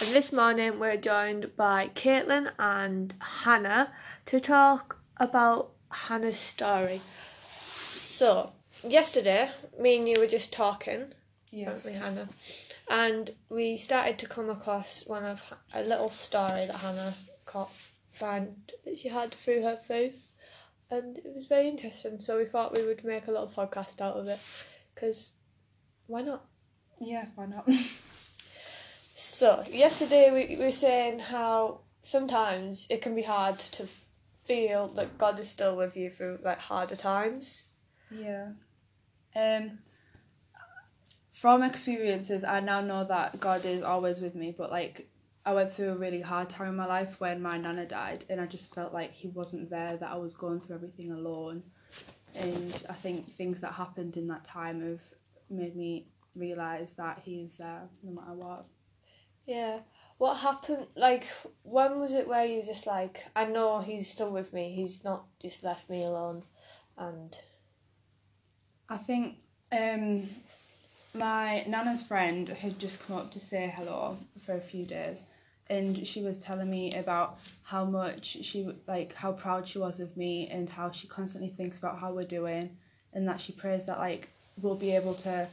and 0.00 0.10
this 0.14 0.32
morning 0.32 0.78
we're 0.78 0.96
joined 0.96 1.56
by 1.56 1.90
Caitlin 1.94 2.52
and 2.56 3.14
Hannah 3.20 3.92
to 4.26 4.38
talk 4.38 5.00
about 5.16 5.72
Hannah's 5.90 6.38
story. 6.38 7.00
So, 7.48 8.52
yesterday, 8.86 9.50
me 9.80 9.98
and 9.98 10.08
you 10.08 10.14
were 10.20 10.28
just 10.28 10.52
talking, 10.52 11.14
weren't 11.52 11.84
we, 11.84 11.92
Hannah? 11.94 12.28
And 12.88 13.30
we 13.48 13.76
started 13.76 14.18
to 14.20 14.26
come 14.26 14.50
across 14.50 15.04
one 15.06 15.24
of 15.24 15.52
a 15.74 15.82
little 15.82 16.10
story 16.10 16.66
that 16.66 16.76
Hannah 16.76 17.14
caught, 17.44 17.72
found 18.12 18.72
that 18.84 19.00
she 19.00 19.08
had 19.08 19.32
through 19.32 19.62
her 19.62 19.76
faith, 19.76 20.36
and 20.90 21.18
it 21.18 21.34
was 21.34 21.46
very 21.46 21.66
interesting. 21.66 22.20
So 22.20 22.38
we 22.38 22.44
thought 22.44 22.72
we 22.72 22.84
would 22.84 23.02
make 23.02 23.26
a 23.26 23.32
little 23.32 23.48
podcast 23.48 24.00
out 24.00 24.16
of 24.16 24.28
it, 24.28 24.38
because 24.94 25.32
why 26.06 26.22
not? 26.22 26.44
Yeah, 27.00 27.26
why 27.34 27.46
not? 27.46 27.68
So, 29.14 29.64
yesterday 29.70 30.30
we, 30.30 30.56
we 30.56 30.62
were 30.62 30.70
saying 30.70 31.18
how 31.20 31.80
sometimes 32.02 32.86
it 32.90 33.02
can 33.02 33.14
be 33.14 33.22
hard 33.22 33.58
to 33.58 33.84
f- 33.84 34.04
feel 34.42 34.88
that 34.88 35.18
God 35.18 35.38
is 35.38 35.48
still 35.48 35.76
with 35.76 35.96
you 35.96 36.10
through 36.10 36.38
like 36.42 36.58
harder 36.58 36.96
times. 36.96 37.66
yeah. 38.10 38.48
Um 39.34 39.78
from 41.30 41.62
experiences 41.62 42.44
I 42.44 42.60
now 42.60 42.80
know 42.82 43.04
that 43.04 43.40
God 43.40 43.64
is 43.64 43.82
always 43.82 44.20
with 44.20 44.34
me, 44.34 44.54
but 44.56 44.70
like 44.70 45.08
I 45.44 45.54
went 45.54 45.72
through 45.72 45.90
a 45.90 45.96
really 45.96 46.20
hard 46.20 46.48
time 46.50 46.68
in 46.68 46.76
my 46.76 46.86
life 46.86 47.20
when 47.20 47.42
my 47.42 47.56
nana 47.58 47.86
died 47.86 48.24
and 48.28 48.40
I 48.40 48.46
just 48.46 48.74
felt 48.74 48.92
like 48.92 49.12
he 49.12 49.28
wasn't 49.28 49.70
there, 49.70 49.96
that 49.96 50.10
I 50.10 50.16
was 50.16 50.34
going 50.34 50.60
through 50.60 50.76
everything 50.76 51.10
alone. 51.10 51.62
And 52.34 52.84
I 52.88 52.92
think 52.92 53.30
things 53.30 53.60
that 53.60 53.72
happened 53.72 54.16
in 54.16 54.28
that 54.28 54.44
time 54.44 54.82
have 54.82 55.02
made 55.50 55.74
me 55.74 56.06
realise 56.36 56.92
that 56.94 57.22
he's 57.24 57.56
there 57.56 57.88
no 58.02 58.12
matter 58.20 58.34
what. 58.34 58.66
Yeah. 59.46 59.80
What 60.18 60.38
happened? 60.38 60.86
Like, 60.96 61.26
when 61.62 61.98
was 61.98 62.14
it 62.14 62.28
where 62.28 62.44
you 62.46 62.62
just 62.62 62.86
like, 62.86 63.24
I 63.34 63.44
know 63.44 63.80
he's 63.80 64.08
still 64.08 64.30
with 64.30 64.52
me, 64.52 64.72
he's 64.72 65.02
not 65.04 65.24
just 65.40 65.64
left 65.64 65.90
me 65.90 66.04
alone, 66.04 66.44
and 66.96 67.36
I 68.88 68.98
think 68.98 69.38
um, 69.72 70.28
my 71.12 71.64
nana's 71.66 72.02
friend 72.02 72.48
had 72.48 72.78
just 72.78 73.04
come 73.04 73.16
up 73.16 73.30
to 73.32 73.40
say 73.40 73.72
hello 73.74 74.18
for 74.38 74.54
a 74.54 74.60
few 74.60 74.84
days, 74.84 75.24
and 75.68 76.06
she 76.06 76.22
was 76.22 76.38
telling 76.38 76.70
me 76.70 76.92
about 76.92 77.38
how 77.64 77.84
much 77.84 78.44
she 78.44 78.72
like 78.86 79.14
how 79.14 79.32
proud 79.32 79.66
she 79.66 79.78
was 79.78 79.98
of 79.98 80.16
me 80.16 80.46
and 80.48 80.68
how 80.68 80.90
she 80.92 81.08
constantly 81.08 81.50
thinks 81.50 81.78
about 81.78 81.98
how 81.98 82.12
we're 82.12 82.24
doing, 82.24 82.76
and 83.12 83.26
that 83.26 83.40
she 83.40 83.52
prays 83.52 83.86
that 83.86 83.98
like 83.98 84.28
we'll 84.60 84.76
be 84.76 84.94
able 84.94 85.14
to 85.14 85.48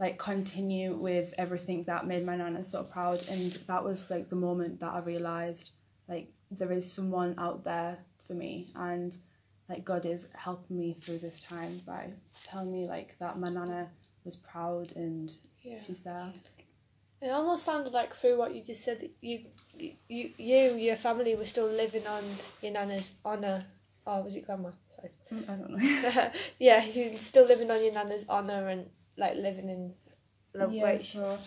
like 0.00 0.18
continue 0.18 0.94
with 0.94 1.34
everything 1.36 1.84
that 1.84 2.06
made 2.06 2.24
my 2.24 2.34
nana 2.34 2.64
so 2.64 2.82
proud, 2.82 3.22
and 3.28 3.52
that 3.68 3.84
was 3.84 4.10
like 4.10 4.30
the 4.30 4.36
moment 4.36 4.80
that 4.80 4.94
I 4.94 5.00
realized 5.00 5.70
like 6.08 6.32
there 6.50 6.72
is 6.72 6.90
someone 6.90 7.34
out 7.38 7.62
there 7.62 7.98
for 8.26 8.34
me 8.34 8.66
and 8.74 9.16
like 9.68 9.84
God 9.84 10.04
is 10.04 10.26
helping 10.34 10.78
me 10.78 10.94
through 10.94 11.18
this 11.18 11.40
time 11.40 11.80
by 11.86 12.08
telling 12.44 12.72
me 12.72 12.86
like 12.86 13.16
that 13.20 13.38
my 13.38 13.48
nana 13.48 13.88
was 14.24 14.36
proud 14.36 14.92
and 14.96 15.32
yeah. 15.62 15.78
she's 15.78 16.00
there. 16.00 16.32
It 17.22 17.30
almost 17.30 17.64
sounded 17.64 17.92
like 17.92 18.14
through 18.14 18.38
what 18.38 18.54
you 18.54 18.62
just 18.62 18.84
said, 18.84 19.00
that 19.00 19.10
you, 19.20 19.44
you, 19.78 20.30
you, 20.38 20.74
your 20.76 20.96
family 20.96 21.34
were 21.34 21.44
still 21.44 21.68
living 21.68 22.06
on 22.06 22.24
your 22.62 22.72
nana's 22.72 23.12
honour. 23.24 23.66
Oh, 24.06 24.22
was 24.22 24.36
it 24.36 24.46
grandma? 24.46 24.70
Sorry. 24.96 25.10
Mm, 25.30 25.50
I 25.50 25.54
don't 25.54 25.70
know. 26.14 26.30
yeah, 26.58 26.82
you're 26.82 27.18
still 27.18 27.46
living 27.46 27.70
on 27.70 27.84
your 27.84 27.92
nana's 27.92 28.26
honour 28.28 28.68
and 28.68 28.86
like 29.20 29.36
living 29.36 29.68
in 29.68 29.94
love. 30.54 30.72
yeah, 30.72 30.92
which- 30.94 31.12
so 31.12 31.38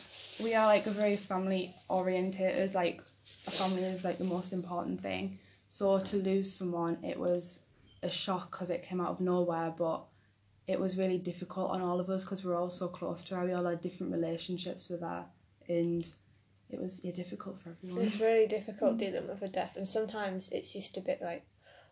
we 0.41 0.53
are 0.55 0.67
like 0.67 0.85
a 0.85 0.91
very 0.91 1.17
family 1.17 1.73
orientated. 1.89 2.73
Like 2.73 3.01
a 3.47 3.51
family 3.51 3.83
is 3.83 4.03
like 4.05 4.17
the 4.19 4.31
most 4.37 4.53
important 4.53 5.01
thing. 5.01 5.39
So 5.67 5.99
to 5.99 6.17
lose 6.17 6.53
someone, 6.53 7.03
it 7.03 7.19
was 7.19 7.61
a 8.03 8.09
shock 8.09 8.51
because 8.51 8.69
it 8.69 8.83
came 8.83 9.01
out 9.01 9.09
of 9.09 9.19
nowhere, 9.19 9.73
but 9.75 10.05
it 10.67 10.79
was 10.79 10.97
really 10.97 11.17
difficult 11.17 11.71
on 11.71 11.81
all 11.81 11.99
of 11.99 12.09
us 12.09 12.23
because 12.23 12.43
we're 12.43 12.55
all 12.55 12.69
so 12.69 12.87
close 12.87 13.23
to 13.25 13.35
her. 13.35 13.45
We 13.45 13.53
all 13.53 13.65
had 13.65 13.81
different 13.81 14.13
relationships 14.13 14.87
with 14.89 15.01
her, 15.01 15.25
and 15.67 16.07
it 16.69 16.79
was 16.79 17.01
yeah, 17.03 17.11
difficult 17.11 17.59
for 17.59 17.69
everyone. 17.71 18.03
It's 18.03 18.19
really 18.19 18.47
difficult 18.47 18.97
dealing 18.97 19.27
with 19.27 19.41
a 19.41 19.47
death, 19.47 19.75
and 19.75 19.87
sometimes 19.87 20.49
it's 20.49 20.71
just 20.71 20.95
a 20.97 21.01
bit 21.01 21.21
like, 21.21 21.43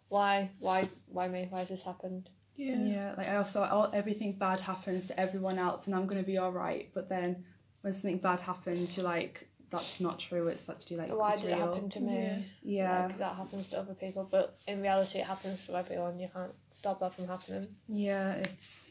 why, 0.10 0.52
why, 0.60 0.88
why 1.08 1.28
me? 1.28 1.48
Why 1.50 1.60
has 1.60 1.70
this 1.70 1.84
happened? 1.84 2.30
Yeah. 2.56 3.16
like 3.18 3.28
I 3.28 3.38
also 3.38 3.64
all, 3.64 3.90
everything 3.94 4.34
bad 4.34 4.60
happens 4.60 5.08
to 5.08 5.20
everyone 5.20 5.58
else, 5.58 5.88
and 5.88 5.96
I'm 5.96 6.06
gonna 6.08 6.24
be 6.24 6.38
all 6.38 6.52
right. 6.52 6.90
But 6.94 7.10
then 7.10 7.44
when 7.82 7.94
something 7.94 8.18
bad 8.20 8.40
happens, 8.42 8.96
you're 8.96 9.06
like, 9.06 9.48
that's 9.72 10.00
not 10.00 10.20
true. 10.20 10.48
It's 10.48 10.70
actually 10.70 10.98
like 10.98 11.10
Why 11.10 11.32
it's 11.34 11.42
did 11.42 11.52
it 11.52 11.58
happen 11.58 11.90
to 11.90 12.00
me? 12.02 12.46
Yeah, 12.62 13.06
Like, 13.08 13.18
that 13.20 13.36
happens 13.36 13.70
to 13.70 13.80
other 13.80 13.94
people, 13.96 14.28
but 14.30 14.58
in 14.68 14.82
reality, 14.82 15.20
it 15.20 15.26
happens 15.26 15.66
to 15.68 15.76
everyone. 15.76 16.20
You 16.20 16.28
can't 16.28 16.54
stop 16.72 17.00
that 17.00 17.14
from 17.14 17.28
happening. 17.28 17.68
yeah, 17.88 18.34
it's 18.34 18.90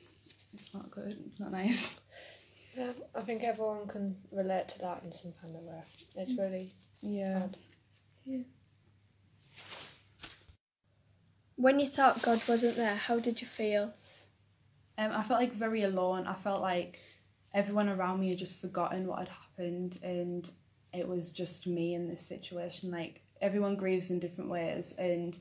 it's 0.55 0.75
not 0.75 0.91
good. 0.91 1.17
It's 1.27 1.41
not 1.41 1.53
nice. 1.53 1.99
Yeah, 2.77 2.93
I 3.17 3.23
think 3.23 3.43
everyone 3.43 3.89
can 3.89 4.17
relate 4.31 4.69
to 4.69 4.79
that 4.79 5.03
in 5.05 5.11
some 5.11 5.33
kind 5.43 5.57
of 5.57 5.63
way. 5.65 5.83
It's 6.15 6.35
mm. 6.35 6.39
really 6.39 6.73
Yeah. 7.03 7.39
hard. 7.41 7.57
When 11.61 11.79
you 11.79 11.89
thought 11.89 12.23
God 12.23 12.41
wasn't 12.49 12.77
there, 12.77 12.95
how 12.95 13.19
did 13.21 13.43
you 13.43 13.47
feel? 13.47 13.93
Um, 14.97 15.13
I 15.13 15.23
felt 15.23 15.41
like 15.41 15.53
very 15.53 15.83
alone. 15.83 16.27
I 16.27 16.33
felt 16.33 16.63
like 16.63 16.99
everyone 17.53 17.91
around 17.91 18.21
me 18.21 18.31
had 18.31 18.39
just 18.39 18.63
forgotten 18.63 19.07
what 19.07 19.19
had 19.19 19.29
happened, 19.29 19.99
and 20.03 20.51
it 20.95 21.07
was 21.07 21.31
just 21.31 21.67
me 21.67 21.93
in 21.93 22.09
this 22.09 22.23
situation. 22.23 22.91
Like 22.91 23.21
everyone 23.43 23.77
grieves 23.77 24.11
in 24.11 24.21
different 24.21 24.49
ways, 24.49 24.95
and 24.97 25.39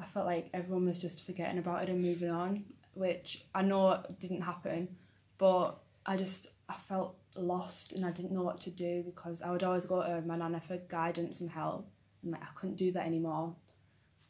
I 0.00 0.04
felt 0.04 0.26
like 0.26 0.50
everyone 0.52 0.86
was 0.86 0.98
just 0.98 1.24
forgetting 1.24 1.58
about 1.58 1.84
it 1.84 1.90
and 1.90 2.02
moving 2.02 2.30
on, 2.30 2.64
which 2.94 3.44
I 3.54 3.62
know 3.62 4.02
didn't 4.18 4.42
happen, 4.42 4.96
but 5.38 5.78
I 6.04 6.16
just 6.16 6.48
I 6.68 6.74
felt 6.74 7.14
lost 7.36 7.92
and 7.92 8.04
I 8.04 8.10
didn't 8.10 8.32
know 8.32 8.42
what 8.42 8.60
to 8.62 8.70
do 8.70 9.04
because 9.04 9.42
I 9.42 9.52
would 9.52 9.62
always 9.62 9.86
go 9.86 10.02
to 10.02 10.26
my 10.26 10.36
nana 10.36 10.60
for 10.60 10.78
guidance 10.88 11.40
and 11.40 11.50
help, 11.50 11.88
and 12.24 12.32
like 12.32 12.42
I 12.42 12.48
couldn't 12.56 12.76
do 12.76 12.90
that 12.92 13.06
anymore. 13.06 13.54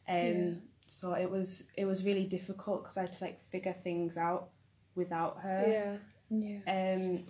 Um, 0.07 0.15
Yeah. 0.17 0.53
So 0.87 1.13
it 1.13 1.29
was 1.29 1.63
it 1.77 1.85
was 1.85 2.03
really 2.05 2.25
difficult 2.25 2.83
because 2.83 2.97
I 2.97 3.01
had 3.01 3.11
to 3.13 3.23
like 3.23 3.41
figure 3.41 3.75
things 3.83 4.17
out 4.17 4.49
without 4.95 5.39
her. 5.41 5.65
Yeah. 5.67 5.97
Yeah. 6.29 6.59
Um, 6.95 7.25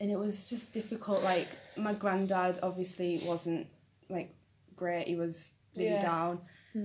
and 0.00 0.10
it 0.10 0.18
was 0.18 0.46
just 0.48 0.72
difficult. 0.72 1.22
Like 1.22 1.48
my 1.76 1.94
granddad 1.94 2.58
obviously 2.62 3.20
wasn't 3.24 3.66
like 4.08 4.34
great. 4.74 5.06
He 5.08 5.16
was 5.16 5.52
really 5.76 5.90
Yeah. 5.90 6.02
down. 6.02 6.40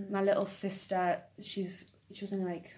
My 0.09 0.22
little 0.24 0.46
sister, 0.46 1.22
she's 1.41 1.91
she 2.13 2.22
was 2.22 2.31
only 2.31 2.46
like 2.46 2.73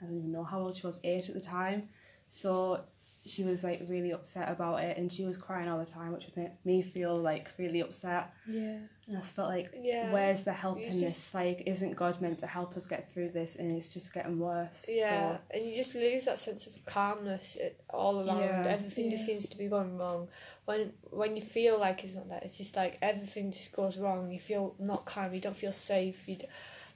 I 0.00 0.06
don't 0.06 0.16
even 0.18 0.32
know 0.32 0.44
how 0.44 0.60
old 0.60 0.74
she 0.74 0.86
was, 0.86 0.98
eight 1.04 1.28
at 1.28 1.34
the 1.34 1.40
time. 1.40 1.88
So 2.28 2.80
she 3.24 3.44
was 3.44 3.62
like 3.62 3.82
really 3.88 4.10
upset 4.12 4.50
about 4.50 4.82
it, 4.82 4.96
and 4.98 5.12
she 5.12 5.24
was 5.24 5.36
crying 5.36 5.68
all 5.68 5.78
the 5.78 5.84
time, 5.86 6.12
which 6.12 6.26
would 6.26 6.36
make 6.36 6.52
me 6.66 6.82
feel 6.82 7.16
like 7.16 7.50
really 7.58 7.80
upset. 7.80 8.32
Yeah. 8.48 8.78
And 9.06 9.16
I 9.16 9.20
just 9.20 9.36
felt 9.36 9.48
like, 9.48 9.72
Yeah. 9.80 10.12
where's 10.12 10.42
the 10.42 10.52
help 10.52 10.78
It's 10.78 10.94
in 10.94 11.00
just- 11.00 11.16
this? 11.16 11.34
Like, 11.34 11.62
isn't 11.66 11.94
God 11.96 12.20
meant 12.20 12.38
to 12.40 12.46
help 12.46 12.76
us 12.76 12.86
get 12.86 13.08
through 13.10 13.30
this? 13.30 13.56
And 13.56 13.70
it's 13.70 13.88
just 13.88 14.12
getting 14.12 14.38
worse. 14.40 14.86
Yeah, 14.88 15.36
So, 15.36 15.40
and 15.52 15.62
you 15.64 15.74
just 15.76 15.94
lose 15.94 16.24
that 16.24 16.38
sense 16.40 16.66
of 16.66 16.84
calmness 16.84 17.56
it, 17.56 17.80
all 17.90 18.26
around. 18.26 18.40
Yeah. 18.40 18.64
Everything 18.66 19.10
just 19.10 19.26
seems 19.26 19.46
to 19.48 19.56
be 19.58 19.68
going 19.68 19.98
wrong. 19.98 20.28
When 20.64 20.92
when 21.10 21.36
you 21.36 21.42
feel 21.42 21.78
like 21.78 22.02
it's 22.04 22.14
not 22.14 22.28
that, 22.30 22.42
it's 22.44 22.56
just 22.58 22.74
like 22.76 22.98
everything 23.02 23.50
just 23.52 23.72
goes 23.72 23.98
wrong. 23.98 24.30
You 24.32 24.38
feel 24.38 24.74
not 24.78 25.04
calm. 25.04 25.32
You 25.34 25.40
don't 25.40 25.56
feel 25.56 25.72
safe. 25.72 26.28
You 26.28 26.36
d- 26.36 26.46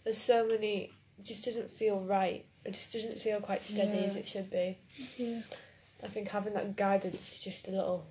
there's 0.04 0.18
so 0.18 0.46
many. 0.46 0.90
It 1.18 1.24
just 1.24 1.44
doesn't 1.44 1.70
feel 1.70 2.00
right. 2.00 2.44
It 2.64 2.72
just 2.74 2.92
doesn't 2.92 3.18
feel 3.18 3.40
quite 3.40 3.64
steady 3.64 4.04
as 4.04 4.16
it 4.16 4.26
should 4.26 4.50
be. 4.50 4.78
Yeah. 5.16 5.40
I 6.04 6.08
think 6.08 6.28
having 6.28 6.54
that 6.54 6.76
guidance 6.76 7.32
is 7.32 7.38
just 7.40 7.68
a 7.68 7.70
little. 7.70 8.06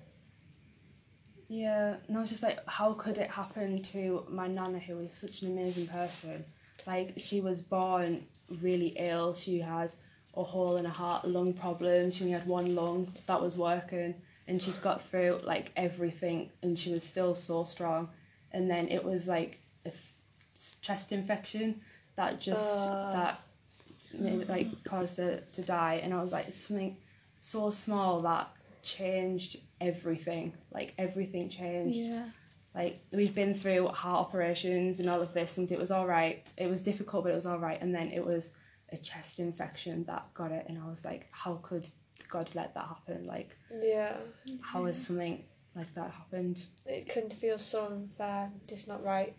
yeah, 1.48 1.96
and 2.08 2.16
I 2.16 2.20
was 2.20 2.30
just 2.30 2.42
like, 2.42 2.58
how 2.66 2.92
could 2.94 3.18
it 3.18 3.30
happen 3.30 3.82
to 3.84 4.24
my 4.28 4.48
nana, 4.48 4.78
who 4.80 4.96
was 4.96 5.12
such 5.12 5.42
an 5.42 5.52
amazing 5.52 5.86
person? 5.86 6.44
Like, 6.86 7.14
she 7.16 7.40
was 7.40 7.60
born 7.62 8.26
really 8.48 8.94
ill. 8.98 9.32
She 9.34 9.60
had 9.60 9.92
a 10.34 10.42
hole 10.42 10.76
in 10.76 10.84
her 10.84 10.90
heart, 10.90 11.26
lung 11.26 11.52
problems. 11.52 12.16
She 12.16 12.24
only 12.24 12.32
had 12.36 12.46
one 12.46 12.74
lung 12.74 13.12
that 13.26 13.40
was 13.40 13.56
working, 13.56 14.14
and 14.48 14.60
she'd 14.60 14.80
got 14.82 15.02
through 15.02 15.40
like 15.44 15.70
everything, 15.76 16.50
and 16.62 16.78
she 16.78 16.92
was 16.92 17.02
still 17.04 17.34
so 17.34 17.62
strong. 17.64 18.08
And 18.52 18.68
then 18.70 18.88
it 18.88 19.04
was 19.04 19.26
like 19.28 19.60
a 19.84 19.90
th- 19.90 20.80
chest 20.80 21.12
infection 21.12 21.80
that 22.16 22.40
just 22.40 22.88
Ah. 22.88 23.12
that 23.12 24.20
made 24.20 24.48
like 24.48 24.82
caused 24.84 25.18
her 25.18 25.42
to 25.52 25.62
die. 25.62 26.00
And 26.02 26.12
I 26.12 26.20
was 26.22 26.32
like, 26.32 26.48
it's 26.48 26.56
something 26.56 26.96
so 27.38 27.70
small 27.70 28.22
that 28.22 28.50
changed 28.82 29.58
everything. 29.80 30.54
Like 30.72 30.94
everything 30.98 31.48
changed. 31.48 31.98
Yeah. 31.98 32.26
Like 32.74 33.00
we'd 33.12 33.34
been 33.34 33.54
through 33.54 33.88
heart 33.88 34.20
operations 34.20 35.00
and 35.00 35.08
all 35.08 35.22
of 35.22 35.32
this, 35.32 35.58
and 35.58 35.70
it 35.72 35.78
was 35.78 35.90
all 35.90 36.06
right. 36.06 36.44
It 36.56 36.68
was 36.68 36.82
difficult, 36.82 37.24
but 37.24 37.32
it 37.32 37.36
was 37.36 37.46
all 37.46 37.58
right. 37.58 37.80
And 37.80 37.94
then 37.94 38.10
it 38.10 38.24
was 38.24 38.50
a 38.92 38.96
chest 38.96 39.38
infection 39.40 40.04
that 40.04 40.32
got 40.34 40.52
it, 40.52 40.66
and 40.68 40.78
I 40.78 40.86
was 40.88 41.04
like, 41.04 41.26
how 41.30 41.54
could 41.62 41.88
God 42.28 42.50
let 42.54 42.74
that 42.74 42.86
happen? 42.86 43.26
Like, 43.26 43.56
Yeah. 43.82 44.16
how 44.60 44.84
is 44.86 45.04
something 45.04 45.44
like 45.74 45.92
that 45.94 46.10
happened. 46.10 46.64
It 46.86 47.08
can 47.08 47.28
feel 47.30 47.58
so 47.58 47.86
unfair, 47.86 48.50
just 48.66 48.88
not 48.88 49.02
right, 49.04 49.34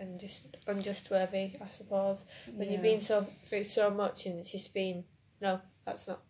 and 0.00 0.18
just 0.18 0.56
unjustworthy, 0.66 1.52
I 1.60 1.68
suppose. 1.68 2.24
When 2.54 2.70
you've 2.70 2.82
been 2.82 3.00
so 3.00 3.22
through 3.22 3.64
so 3.64 3.90
much 3.90 4.26
and 4.26 4.38
it's 4.38 4.50
just 4.52 4.72
been 4.72 5.04
no, 5.40 5.60
that's 5.84 6.08
not. 6.08 6.22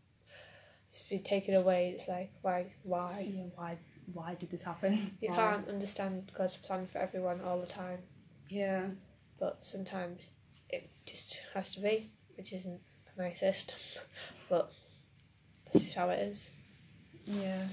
It's 0.92 1.02
been 1.04 1.22
taken 1.22 1.54
away. 1.54 1.94
It's 1.96 2.06
like 2.06 2.30
why, 2.42 2.66
why? 2.82 3.26
yeah, 3.34 3.44
why 3.54 3.78
why 4.12 4.34
did 4.34 4.50
this 4.50 4.62
happen? 4.62 5.16
You 5.22 5.30
Why? 5.30 5.36
can't 5.36 5.68
understand 5.68 6.30
God's 6.36 6.58
plan 6.58 6.84
for 6.84 6.98
everyone 6.98 7.40
all 7.40 7.58
the 7.58 7.66
time, 7.66 8.00
Yeah. 8.50 8.88
but 9.40 9.64
sometimes 9.64 10.28
it 10.68 10.90
just 11.06 11.46
has 11.54 11.70
to 11.76 11.80
be, 11.80 12.10
which 12.36 12.52
isn't 12.52 12.78
the 13.16 13.22
nicest, 13.22 14.00
but 14.50 14.70
this 15.72 15.88
is 15.88 15.94
how 15.94 16.10
it 16.10 16.18
is. 16.18 16.50
Yeah. 17.24 17.64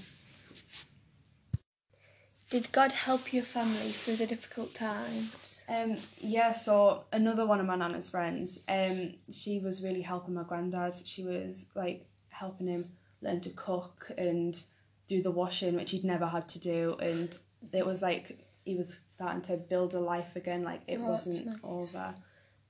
Did 2.50 2.72
God 2.72 2.94
help 2.94 3.33
your 3.33 3.44
family 3.44 3.92
through 3.92 4.15
the 4.15 4.27
difficult 4.27 4.74
times? 4.74 5.65
Um, 5.68 5.98
yeah, 6.22 6.54
so 6.54 7.04
another 7.12 7.45
one 7.45 7.60
of 7.60 7.65
my 7.65 7.75
nana's 7.75 8.07
friends, 8.10 8.62
um, 8.69 9.15
she 9.30 9.60
was 9.60 9.83
really 9.83 10.01
helping 10.01 10.36
my 10.36 10.44
granddad. 10.44 10.95
She 11.06 11.24
was 11.24 11.65
like 11.75 12.06
helping 12.30 12.68
him 12.68 12.86
learn 13.21 13.42
to 13.42 13.50
cook 13.50 14.12
and 14.18 14.62
do 15.07 15.21
the 15.21 15.31
washing, 15.31 15.75
which 15.75 15.92
he'd 15.92 16.04
never 16.04 16.27
had 16.27 16.48
to 16.50 16.60
do. 16.60 16.95
And 17.01 17.38
it 17.74 17.86
was 17.86 18.01
like 18.01 18.45
he 18.66 18.75
was 18.75 19.01
starting 19.10 19.42
to 19.44 19.57
build 19.57 19.94
a 19.94 20.00
life 20.00 20.36
again, 20.36 20.63
like 20.63 20.81
it 20.88 21.00
Oh, 21.01 21.10
wasn't 21.10 21.45
nice. 21.45 21.57
over. 21.63 22.16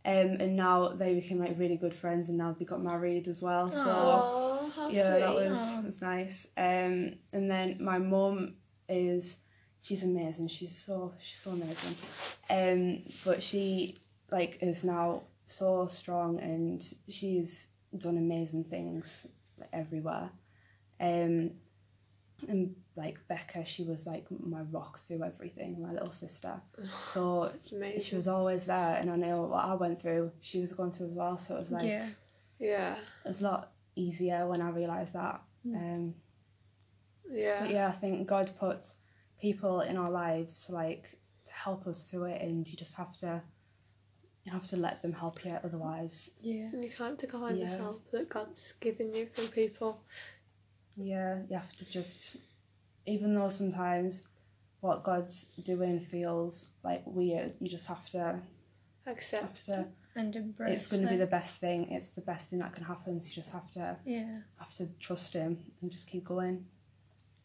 Um, 0.06 0.38
and 0.40 0.56
now 0.56 0.90
they 0.90 1.13
became 1.13 1.40
like 1.40 1.60
really 1.60 1.75
good 1.75 1.94
friends, 1.94 2.30
and 2.30 2.38
now 2.38 2.56
they 2.57 2.66
got 2.66 2.81
married 2.81 3.28
as 3.28 3.42
well. 3.42 3.69
So 3.69 3.92
Oh, 3.92 4.72
how 4.75 4.90
yeah, 4.90 5.10
sweet. 5.12 5.19
that 5.19 5.36
was 5.36 5.86
was 5.86 6.01
nice. 6.01 6.48
Um, 6.57 7.16
and 7.34 7.52
then 7.52 7.78
my 7.81 7.98
mum 8.00 8.56
is 8.88 9.38
she's 9.81 10.04
amazing. 10.04 10.48
She's 10.48 10.75
so 10.75 11.13
she's 11.19 11.38
so 11.38 11.52
amazing. 11.52 11.95
Um, 12.50 13.04
but 13.25 13.44
she 13.44 13.98
like 14.31 14.57
is 14.62 14.84
now 14.86 15.24
so 15.45 15.88
strong 15.88 16.40
and 16.40 16.81
she's 17.10 17.69
done 17.98 18.18
amazing 18.18 18.63
things 18.66 19.25
like, 19.59 19.69
everywhere. 19.73 20.31
Um, 21.00 21.51
and 22.47 22.75
like 22.95 23.17
Becca, 23.27 23.65
she 23.65 23.83
was 23.83 24.06
like 24.07 24.25
my 24.29 24.61
rock 24.61 25.00
through 25.00 25.23
everything. 25.23 25.81
My 25.81 25.91
little 25.91 26.11
sister. 26.11 26.61
So 27.00 27.51
she 28.00 28.15
was 28.15 28.27
always 28.27 28.65
there, 28.65 28.95
and 28.95 29.09
I 29.09 29.15
know 29.15 29.44
what 29.44 29.65
I 29.65 29.73
went 29.73 30.01
through. 30.01 30.31
She 30.41 30.59
was 30.59 30.73
going 30.73 30.91
through 30.91 31.07
as 31.07 31.13
well. 31.13 31.38
So 31.38 31.56
it 31.56 31.59
was 31.59 31.71
like 31.71 31.88
yeah. 31.88 32.07
yeah, 32.59 32.95
it 33.25 33.27
was 33.27 33.41
a 33.41 33.45
lot 33.45 33.71
easier 33.95 34.47
when 34.47 34.61
I 34.61 34.69
realised 34.69 35.13
that. 35.13 35.41
Um, 35.65 36.15
yeah. 37.29 37.61
but 37.61 37.69
yeah, 37.69 37.88
I 37.88 37.91
think 37.91 38.27
God 38.27 38.51
puts 38.57 38.95
people 39.39 39.81
in 39.81 39.97
our 39.97 40.09
lives 40.09 40.65
to 40.65 40.73
like 40.73 41.17
to 41.45 41.53
help 41.53 41.88
us 41.88 42.09
through 42.09 42.25
it, 42.25 42.41
and 42.41 42.67
you 42.67 42.77
just 42.77 42.95
have 42.95 43.15
to 43.17 43.41
you 44.50 44.54
have 44.60 44.68
to 44.69 44.78
let 44.78 45.01
them 45.04 45.13
help 45.13 45.46
you. 45.46 45.56
Otherwise, 45.63 46.31
Yeah. 46.42 46.69
And 46.74 46.84
you 46.84 46.90
can't 46.90 47.18
decline 47.19 47.60
the 47.60 47.68
help 47.68 48.10
that 48.12 48.30
God's 48.30 48.74
given 48.80 49.13
you 49.13 49.28
from 49.28 49.48
people. 49.50 50.01
yeah, 50.96 51.42
you 51.50 51.56
have 51.56 51.74
to 51.78 51.86
just 51.90 52.38
even 53.06 53.34
though 53.34 53.50
sometimes 53.50 54.24
what 54.81 55.04
God's 55.04 55.46
doing 55.63 56.00
feels 56.00 56.69
like 56.84 57.04
weird, 57.06 57.54
you 57.60 57.68
just 57.69 57.88
have 57.88 58.10
to 58.10 58.40
Accept. 59.06 59.44
have 59.44 59.63
to. 59.63 59.86
And 60.16 60.36
embrace 60.36 60.69
it. 60.72 60.74
It's 60.75 60.88
going 60.88 61.04
to 61.04 61.10
be 61.10 61.18
the 61.18 61.28
best 61.28 61.57
thing. 61.60 61.92
It's 61.92 62.10
the 62.10 62.22
best 62.22 62.50
thing 62.50 62.60
that 62.60 62.74
can 62.74 62.84
happen. 62.84 63.22
So 63.22 63.28
you 63.30 63.36
just 63.36 63.52
have 63.54 63.69
to 63.72 63.98
Yeah. 64.06 64.40
have 64.57 64.69
to 64.80 64.88
trust 65.00 65.34
Him 65.34 65.60
and 65.81 65.92
just 65.92 66.07
keep 66.07 66.25
going. 66.25 66.66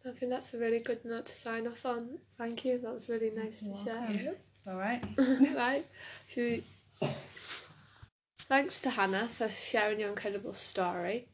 I 0.07 0.11
think 0.11 0.31
that's 0.31 0.53
a 0.55 0.59
really 0.59 0.81
good 0.81 1.05
note 1.05 1.27
to 1.27 1.37
sign 1.37 1.67
off 1.67 1.85
on. 1.87 2.19
Thank 2.37 2.65
you. 2.65 2.79
That 2.79 2.93
was 2.95 3.09
really 3.09 3.31
nice 3.31 3.61
to 3.61 3.67
You're 3.67 3.85
share. 3.85 3.95
welcome. 4.01 4.37
It's 4.59 4.67
all 4.69 4.77
right. 4.79 5.05
right? 5.55 5.87
Should 6.27 6.45
we... 6.45 6.65
Thanks 8.41 8.79
to 8.81 8.91
Hannah 8.91 9.29
for 9.29 9.49
sharing 9.49 10.01
your 10.01 10.11
incredible 10.11 10.53
story. 10.53 11.29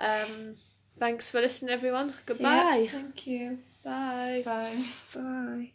Um, 0.00 0.56
thanks 0.98 1.30
for 1.30 1.40
listening, 1.40 1.72
everyone. 1.72 2.14
Goodbye. 2.24 2.88
Thank 2.90 3.26
you. 3.26 3.58
Bye. 3.84 4.42
Bye. 4.44 4.84
Bye. 5.14 5.72